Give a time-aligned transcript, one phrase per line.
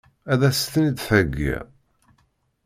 [0.31, 1.65] Ad as-ten-id-theggiḍ?